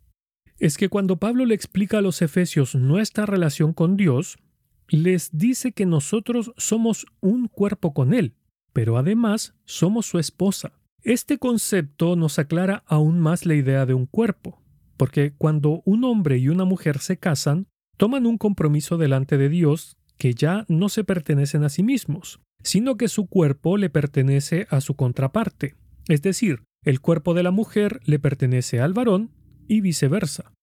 Es 0.57 0.77
que 0.77 0.89
cuando 0.89 1.17
Pablo 1.17 1.45
le 1.45 1.55
explica 1.55 1.99
a 1.99 2.01
los 2.01 2.21
efesios 2.21 2.75
nuestra 2.75 3.25
relación 3.25 3.73
con 3.73 3.97
Dios, 3.97 4.39
les 4.87 5.29
dice 5.37 5.73
que 5.73 5.85
nosotros 5.85 6.51
somos 6.57 7.05
un 7.19 7.47
cuerpo 7.47 7.93
con 7.93 8.13
Él, 8.13 8.33
pero 8.73 8.97
además 8.97 9.53
somos 9.65 10.05
su 10.05 10.17
esposa. 10.17 10.73
Este 11.01 11.37
concepto 11.37 12.15
nos 12.15 12.39
aclara 12.39 12.83
aún 12.87 13.19
más 13.19 13.45
la 13.45 13.55
idea 13.55 13.85
de 13.85 13.93
un 13.93 14.05
cuerpo, 14.05 14.61
porque 14.97 15.33
cuando 15.37 15.81
un 15.85 16.03
hombre 16.03 16.37
y 16.37 16.49
una 16.49 16.65
mujer 16.65 16.99
se 16.99 17.17
casan, 17.17 17.67
toman 17.97 18.25
un 18.25 18.37
compromiso 18.37 18.97
delante 18.97 19.37
de 19.37 19.49
Dios 19.49 19.97
que 20.17 20.33
ya 20.33 20.65
no 20.67 20.89
se 20.89 21.03
pertenecen 21.03 21.63
a 21.63 21.69
sí 21.69 21.83
mismos, 21.83 22.41
sino 22.63 22.97
que 22.97 23.07
su 23.07 23.27
cuerpo 23.27 23.77
le 23.77 23.89
pertenece 23.89 24.67
a 24.69 24.81
su 24.81 24.95
contraparte, 24.95 25.75
es 26.07 26.21
decir, 26.21 26.63
el 26.83 27.01
cuerpo 27.01 27.33
de 27.33 27.43
la 27.43 27.51
mujer 27.51 27.99
le 28.05 28.19
pertenece 28.19 28.79
al 28.79 28.93
varón 28.93 29.31
y 29.67 29.81
viceversa. 29.81 30.53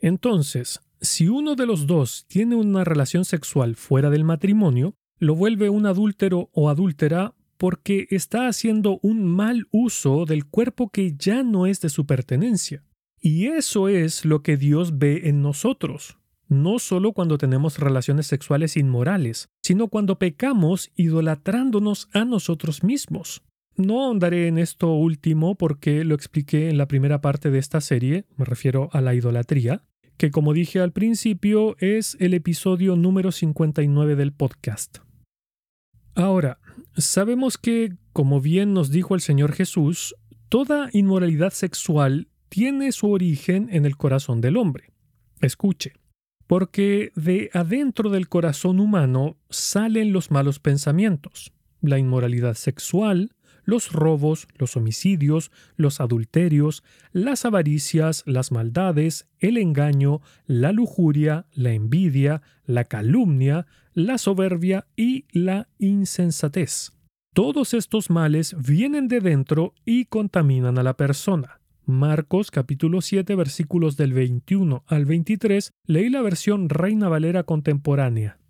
Entonces, 0.00 0.80
si 1.00 1.28
uno 1.28 1.54
de 1.56 1.66
los 1.66 1.86
dos 1.86 2.26
tiene 2.28 2.54
una 2.54 2.84
relación 2.84 3.24
sexual 3.24 3.76
fuera 3.76 4.10
del 4.10 4.24
matrimonio, 4.24 4.94
lo 5.18 5.34
vuelve 5.34 5.70
un 5.70 5.86
adúltero 5.86 6.50
o 6.52 6.68
adúltera 6.68 7.34
porque 7.56 8.06
está 8.10 8.48
haciendo 8.48 8.98
un 9.02 9.24
mal 9.24 9.66
uso 9.70 10.26
del 10.26 10.46
cuerpo 10.46 10.90
que 10.90 11.14
ya 11.16 11.42
no 11.42 11.66
es 11.66 11.80
de 11.80 11.88
su 11.88 12.06
pertenencia. 12.06 12.84
Y 13.20 13.46
eso 13.46 13.88
es 13.88 14.24
lo 14.24 14.42
que 14.42 14.56
Dios 14.56 14.98
ve 14.98 15.22
en 15.24 15.40
nosotros, 15.40 16.18
no 16.48 16.78
solo 16.78 17.12
cuando 17.12 17.38
tenemos 17.38 17.78
relaciones 17.78 18.26
sexuales 18.26 18.76
inmorales, 18.76 19.48
sino 19.62 19.88
cuando 19.88 20.18
pecamos 20.18 20.90
idolatrándonos 20.96 22.08
a 22.12 22.24
nosotros 22.24 22.84
mismos. 22.84 23.42
No 23.76 24.04
ahondaré 24.04 24.48
en 24.48 24.58
esto 24.58 24.92
último 24.94 25.54
porque 25.54 26.04
lo 26.04 26.14
expliqué 26.14 26.70
en 26.70 26.78
la 26.78 26.88
primera 26.88 27.20
parte 27.20 27.50
de 27.50 27.58
esta 27.58 27.80
serie, 27.80 28.24
me 28.36 28.44
refiero 28.44 28.88
a 28.92 29.00
la 29.00 29.14
idolatría, 29.14 29.84
que 30.16 30.30
como 30.30 30.54
dije 30.54 30.80
al 30.80 30.92
principio 30.92 31.76
es 31.78 32.16
el 32.20 32.32
episodio 32.32 32.96
número 32.96 33.32
59 33.32 34.16
del 34.16 34.32
podcast. 34.32 34.98
Ahora, 36.14 36.58
sabemos 36.96 37.58
que, 37.58 37.92
como 38.14 38.40
bien 38.40 38.72
nos 38.72 38.90
dijo 38.90 39.14
el 39.14 39.20
Señor 39.20 39.52
Jesús, 39.52 40.14
toda 40.48 40.88
inmoralidad 40.92 41.52
sexual 41.52 42.28
tiene 42.48 42.92
su 42.92 43.10
origen 43.10 43.68
en 43.70 43.84
el 43.84 43.98
corazón 43.98 44.40
del 44.40 44.56
hombre. 44.56 44.92
Escuche, 45.42 45.92
porque 46.46 47.12
de 47.14 47.50
adentro 47.52 48.10
del 48.10 48.28
corazón 48.28 48.80
humano 48.80 49.36
salen 49.50 50.12
los 50.12 50.30
malos 50.30 50.60
pensamientos, 50.60 51.52
la 51.80 51.98
inmoralidad 51.98 52.54
sexual, 52.54 53.32
los 53.64 53.92
robos, 53.92 54.46
los 54.56 54.76
homicidios, 54.76 55.50
los 55.76 56.00
adulterios, 56.00 56.82
las 57.12 57.44
avaricias, 57.44 58.22
las 58.24 58.52
maldades, 58.52 59.26
el 59.40 59.58
engaño, 59.58 60.22
la 60.46 60.72
lujuria, 60.72 61.46
la 61.52 61.72
envidia, 61.72 62.42
la 62.64 62.84
calumnia, 62.84 63.66
la 63.92 64.18
soberbia 64.18 64.86
y 64.96 65.24
la 65.32 65.68
insensatez. 65.78 66.92
Todos 67.34 67.74
estos 67.74 68.08
males 68.08 68.56
vienen 68.58 69.08
de 69.08 69.20
dentro 69.20 69.74
y 69.84 70.06
contaminan 70.06 70.78
a 70.78 70.82
la 70.82 70.96
persona. 70.96 71.60
Marcos 71.88 72.50
capítulo 72.50 73.00
7 73.00 73.36
versículos 73.36 73.96
del 73.96 74.12
21 74.12 74.82
al 74.88 75.04
23, 75.04 75.70
leí 75.86 76.10
la 76.10 76.20
versión 76.20 76.68
Reina 76.68 77.08
Valera 77.08 77.44
contemporánea. 77.44 78.40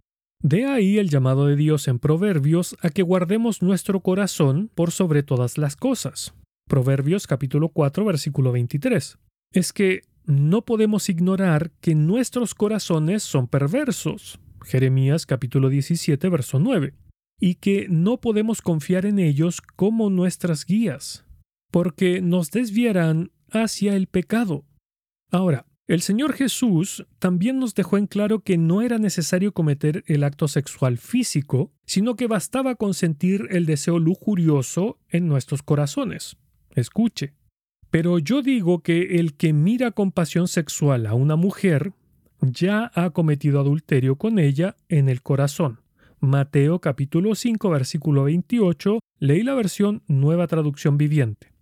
De 0.42 0.64
ahí 0.64 0.96
el 0.96 1.10
llamado 1.10 1.46
de 1.46 1.54
Dios 1.54 1.86
en 1.86 1.98
Proverbios 1.98 2.78
a 2.80 2.88
que 2.88 3.02
guardemos 3.02 3.60
nuestro 3.60 4.00
corazón 4.00 4.70
por 4.74 4.90
sobre 4.90 5.22
todas 5.22 5.58
las 5.58 5.76
cosas. 5.76 6.32
Proverbios 6.66 7.26
capítulo 7.26 7.68
4 7.68 8.06
versículo 8.06 8.52
23. 8.52 9.18
Es 9.52 9.74
que 9.74 10.00
no 10.24 10.64
podemos 10.64 11.10
ignorar 11.10 11.72
que 11.82 11.94
nuestros 11.94 12.54
corazones 12.54 13.22
son 13.22 13.48
perversos. 13.48 14.40
Jeremías 14.64 15.26
capítulo 15.26 15.68
17 15.68 16.26
verso 16.30 16.58
9. 16.58 16.94
Y 17.38 17.56
que 17.56 17.86
no 17.90 18.18
podemos 18.18 18.62
confiar 18.62 19.04
en 19.04 19.18
ellos 19.18 19.60
como 19.60 20.08
nuestras 20.08 20.64
guías 20.64 21.26
porque 21.76 22.22
nos 22.22 22.50
desviarán 22.50 23.32
hacia 23.50 23.94
el 23.96 24.06
pecado. 24.06 24.64
Ahora, 25.30 25.66
el 25.88 26.00
Señor 26.00 26.32
Jesús 26.32 27.06
también 27.20 27.60
nos 27.60 27.74
dejó 27.74 27.96
en 27.96 28.08
claro 28.08 28.40
que 28.40 28.58
no 28.58 28.82
era 28.82 28.98
necesario 28.98 29.52
cometer 29.52 30.02
el 30.08 30.24
acto 30.24 30.48
sexual 30.48 30.98
físico, 30.98 31.72
sino 31.84 32.16
que 32.16 32.26
bastaba 32.26 32.74
consentir 32.74 33.46
el 33.50 33.66
deseo 33.66 34.00
lujurioso 34.00 34.98
en 35.08 35.28
nuestros 35.28 35.62
corazones. 35.62 36.36
Escuche. 36.70 37.34
Pero 37.90 38.18
yo 38.18 38.42
digo 38.42 38.82
que 38.82 39.20
el 39.20 39.36
que 39.36 39.52
mira 39.52 39.92
con 39.92 40.10
pasión 40.10 40.48
sexual 40.48 41.06
a 41.06 41.14
una 41.14 41.36
mujer 41.36 41.92
ya 42.40 42.90
ha 42.94 43.10
cometido 43.10 43.60
adulterio 43.60 44.16
con 44.16 44.40
ella 44.40 44.76
en 44.88 45.08
el 45.08 45.22
corazón. 45.22 45.80
Mateo 46.18 46.80
capítulo 46.80 47.34
5 47.36 47.70
versículo 47.70 48.24
28, 48.24 48.98
leí 49.20 49.44
la 49.44 49.54
versión 49.54 50.02
Nueva 50.08 50.48
Traducción 50.48 50.98
Viviente. 50.98 51.52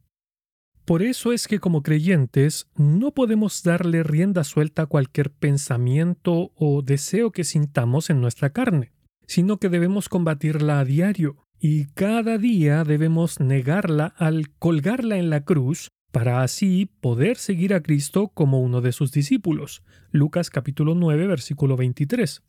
Por 0.84 1.02
eso 1.02 1.32
es 1.32 1.48
que 1.48 1.60
como 1.60 1.82
creyentes 1.82 2.68
no 2.76 3.12
podemos 3.12 3.62
darle 3.62 4.02
rienda 4.02 4.44
suelta 4.44 4.82
a 4.82 4.86
cualquier 4.86 5.30
pensamiento 5.30 6.52
o 6.56 6.82
deseo 6.82 7.30
que 7.30 7.44
sintamos 7.44 8.10
en 8.10 8.20
nuestra 8.20 8.50
carne, 8.50 8.92
sino 9.26 9.56
que 9.56 9.70
debemos 9.70 10.10
combatirla 10.10 10.80
a 10.80 10.84
diario 10.84 11.36
y 11.58 11.86
cada 11.86 12.36
día 12.36 12.84
debemos 12.84 13.40
negarla 13.40 14.14
al 14.18 14.50
colgarla 14.58 15.16
en 15.16 15.30
la 15.30 15.44
cruz 15.44 15.88
para 16.12 16.42
así 16.42 16.90
poder 17.00 17.38
seguir 17.38 17.72
a 17.72 17.82
Cristo 17.82 18.28
como 18.28 18.60
uno 18.60 18.82
de 18.82 18.92
sus 18.92 19.10
discípulos. 19.10 19.82
Lucas 20.10 20.50
capítulo 20.50 20.94
9 20.94 21.26
versículo 21.26 21.78
23. 21.78 22.42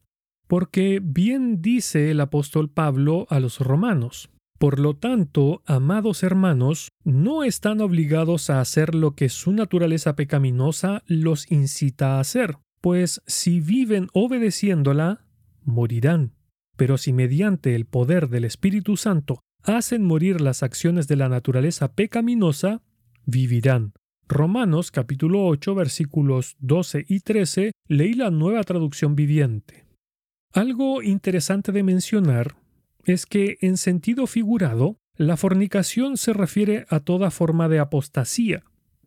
Porque 0.48 1.00
bien 1.02 1.62
dice 1.62 2.12
el 2.12 2.20
apóstol 2.20 2.70
Pablo 2.70 3.28
a 3.30 3.40
los 3.40 3.60
romanos, 3.60 4.30
por 4.58 4.80
lo 4.80 4.96
tanto, 4.96 5.62
amados 5.66 6.24
hermanos, 6.24 6.90
no 7.04 7.44
están 7.44 7.82
obligados 7.82 8.50
a 8.50 8.62
hacer 8.62 8.96
lo 8.96 9.16
que 9.16 9.30
su 9.30 9.52
naturaleza 9.52 10.16
pecaminosa 10.16 11.04
los 11.08 11.52
incita 11.52 12.16
a 12.16 12.20
hacer, 12.22 12.58
pues 12.80 13.22
si 13.28 13.60
viven 13.60 14.08
obedeciéndola, 14.14 15.26
morirán. 15.64 16.34
Pero 16.78 16.98
si 16.98 17.12
mediante 17.12 17.76
el 17.76 17.86
poder 17.86 18.30
del 18.30 18.46
Espíritu 18.46 18.96
Santo 18.96 19.42
hacen 19.64 20.04
morir 20.04 20.40
las 20.40 20.64
acciones 20.64 21.08
de 21.08 21.16
la 21.18 21.28
naturaleza 21.28 21.94
pecaminosa, 21.94 22.82
vivirán. 23.26 23.94
Romanos 24.28 24.90
capítulo 24.90 25.46
8 25.46 25.76
versículos 25.76 26.56
12 26.60 27.06
y 27.08 27.20
13 27.20 27.72
leí 27.88 28.14
la 28.14 28.32
nueva 28.32 28.64
traducción 28.64 29.16
viviente. 29.16 29.86
Algo 30.54 31.04
interesante 31.04 31.72
de 31.72 31.84
mencionar 31.84 32.56
es 33.06 33.26
que, 33.26 33.58
en 33.62 33.78
sentido 33.78 34.28
figurado, 34.28 34.98
la 35.16 35.38
fornicación 35.38 36.18
se 36.18 36.34
refiere 36.34 36.86
a 36.90 37.00
toda 37.00 37.32
forma 37.32 37.70
de 37.70 37.80
apostasía, 37.80 38.64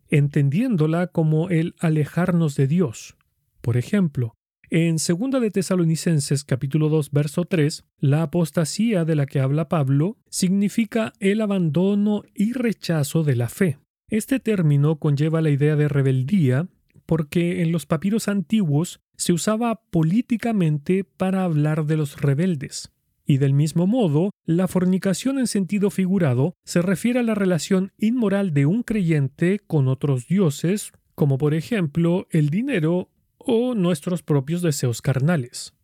entendiéndola 0.07 1.07
como 1.07 1.49
el 1.49 1.75
alejarnos 1.79 2.55
de 2.55 2.67
Dios. 2.67 3.15
Por 3.61 3.77
ejemplo, 3.77 4.33
en 4.71 4.97
2 4.97 5.41
de 5.41 5.51
Tesalonicenses 5.51 6.43
capítulo 6.43 6.89
2 6.89 7.11
verso 7.11 7.45
3, 7.45 7.85
la 7.99 8.23
apostasía 8.23 9.03
de 9.03 9.15
la 9.15 9.25
que 9.25 9.39
habla 9.39 9.67
Pablo 9.67 10.17
significa 10.29 11.13
el 11.19 11.41
abandono 11.41 12.23
y 12.33 12.53
rechazo 12.53 13.23
de 13.23 13.35
la 13.35 13.49
fe. 13.49 13.79
Este 14.09 14.39
término 14.39 14.97
conlleva 14.97 15.41
la 15.41 15.49
idea 15.49 15.75
de 15.75 15.87
rebeldía 15.87 16.67
porque 17.05 17.63
en 17.63 17.71
los 17.71 17.87
papiros 17.87 18.27
antiguos 18.27 19.01
se 19.17 19.33
usaba 19.33 19.81
políticamente 19.89 21.03
para 21.03 21.43
hablar 21.43 21.85
de 21.85 21.97
los 21.97 22.21
rebeldes. 22.21 22.91
Y 23.29 23.37
del 23.37 23.53
mismo 23.53 23.85
modo, 23.85 24.31
la 24.43 24.67
fornicación 24.67 25.37
en 25.37 25.45
sentido 25.45 25.91
figurado 25.91 26.55
se 26.65 26.81
refiere 26.81 27.19
a 27.19 27.23
la 27.23 27.35
relación 27.35 27.91
inmoral 27.99 28.55
de 28.55 28.65
un 28.65 28.81
creyente 28.81 29.59
con 29.59 29.87
otros 29.87 30.27
dioses, 30.27 30.93
como 31.13 31.37
por 31.37 31.53
ejemplo 31.53 32.25
el 32.31 32.49
dinero 32.49 33.11
o 33.37 33.75
nuestros 33.75 34.23
propios 34.23 34.63
deseos 34.63 35.03
carnales. 35.03 35.75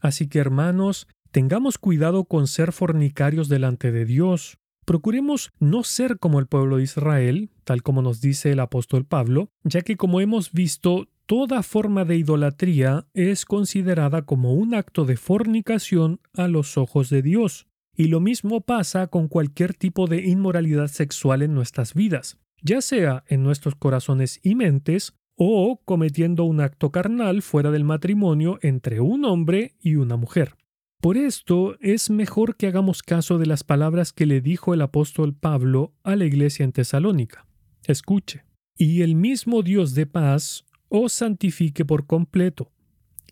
Así 0.00 0.28
que 0.28 0.38
hermanos, 0.38 1.08
tengamos 1.32 1.76
cuidado 1.76 2.22
con 2.24 2.46
ser 2.46 2.70
fornicarios 2.70 3.48
delante 3.48 3.90
de 3.90 4.04
Dios, 4.04 4.58
procuremos 4.84 5.50
no 5.58 5.82
ser 5.82 6.20
como 6.20 6.38
el 6.38 6.46
pueblo 6.46 6.76
de 6.76 6.84
Israel, 6.84 7.50
tal 7.64 7.82
como 7.82 8.00
nos 8.00 8.20
dice 8.20 8.52
el 8.52 8.60
apóstol 8.60 9.04
Pablo, 9.04 9.50
ya 9.64 9.82
que 9.82 9.96
como 9.96 10.20
hemos 10.20 10.52
visto, 10.52 11.08
toda 11.26 11.62
forma 11.62 12.04
de 12.04 12.16
idolatría 12.16 13.06
es 13.12 13.44
considerada 13.44 14.22
como 14.22 14.54
un 14.54 14.74
acto 14.74 15.04
de 15.04 15.16
fornicación 15.16 16.20
a 16.34 16.48
los 16.48 16.78
ojos 16.78 17.10
de 17.10 17.22
Dios. 17.22 17.66
Y 17.94 18.08
lo 18.08 18.20
mismo 18.20 18.60
pasa 18.60 19.08
con 19.08 19.28
cualquier 19.28 19.74
tipo 19.74 20.06
de 20.06 20.24
inmoralidad 20.26 20.88
sexual 20.88 21.42
en 21.42 21.54
nuestras 21.54 21.94
vidas, 21.94 22.38
ya 22.62 22.80
sea 22.80 23.24
en 23.28 23.42
nuestros 23.42 23.74
corazones 23.74 24.40
y 24.42 24.54
mentes 24.54 25.14
o 25.36 25.80
cometiendo 25.84 26.44
un 26.44 26.60
acto 26.60 26.90
carnal 26.90 27.42
fuera 27.42 27.70
del 27.70 27.84
matrimonio 27.84 28.58
entre 28.62 29.00
un 29.00 29.24
hombre 29.24 29.74
y 29.80 29.96
una 29.96 30.16
mujer. 30.16 30.56
Por 31.00 31.18
esto 31.18 31.76
es 31.80 32.10
mejor 32.10 32.56
que 32.56 32.66
hagamos 32.66 33.02
caso 33.02 33.38
de 33.38 33.46
las 33.46 33.64
palabras 33.64 34.12
que 34.12 34.26
le 34.26 34.40
dijo 34.40 34.74
el 34.74 34.82
apóstol 34.82 35.34
Pablo 35.34 35.94
a 36.02 36.16
la 36.16 36.24
iglesia 36.24 36.64
en 36.64 36.72
Tesalónica. 36.72 37.46
Escuche. 37.86 38.44
Y 38.78 39.02
el 39.02 39.14
mismo 39.14 39.62
Dios 39.62 39.94
de 39.94 40.06
paz 40.06 40.65
os 40.88 41.12
santifique 41.12 41.84
por 41.84 42.06
completo, 42.06 42.70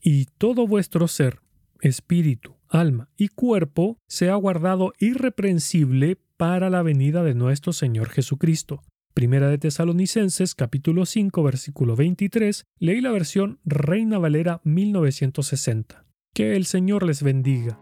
y 0.02 0.26
todo 0.38 0.66
vuestro 0.66 1.08
ser, 1.08 1.40
espíritu, 1.80 2.56
alma 2.68 3.08
y 3.16 3.28
cuerpo 3.28 3.98
sea 4.08 4.34
guardado 4.34 4.92
irreprensible 4.98 6.18
para 6.36 6.70
la 6.70 6.82
venida 6.82 7.22
de 7.22 7.34
nuestro 7.34 7.72
Señor 7.72 8.10
Jesucristo. 8.10 8.82
Primera 9.14 9.48
de 9.48 9.58
Tesalonicenses 9.58 10.56
capítulo 10.56 11.06
5 11.06 11.40
versículo 11.44 11.94
23, 11.94 12.64
leí 12.80 13.00
la 13.00 13.12
versión 13.12 13.60
Reina 13.64 14.18
Valera 14.18 14.60
1960. 14.64 16.04
Que 16.34 16.56
el 16.56 16.66
Señor 16.66 17.06
les 17.06 17.22
bendiga. 17.22 17.78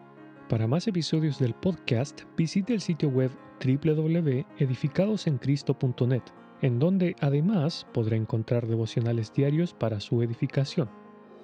Para 0.51 0.67
más 0.67 0.87
episodios 0.87 1.39
del 1.39 1.55
podcast, 1.55 2.21
visite 2.37 2.75
el 2.75 2.83
sitio 2.83 3.09
web 3.09 3.31
www.edificadosencristo.net, 3.65 6.23
en 6.62 6.79
donde 6.79 7.14
además 7.20 7.87
podrá 7.92 8.16
encontrar 8.16 8.66
devocionales 8.66 9.31
diarios 9.33 9.75
para 9.75 10.01
su 10.01 10.22
edificación. 10.22 10.88